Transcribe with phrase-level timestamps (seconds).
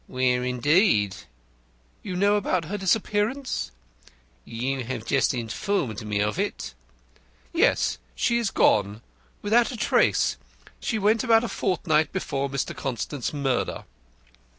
[0.07, 1.15] "Where, indeed?"
[2.01, 3.69] "You know about her disappearance?"
[4.45, 6.73] "You have just informed me of it."
[7.53, 9.03] "Yes, she is gone
[9.43, 10.37] without a trace.
[10.79, 12.75] She went about a fortnight before Mr.
[12.75, 13.83] Constant's murder."